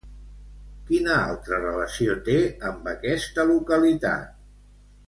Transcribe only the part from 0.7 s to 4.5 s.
Quina altra relació té amb aquesta localitat?